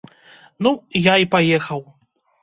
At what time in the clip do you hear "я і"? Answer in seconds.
1.11-1.27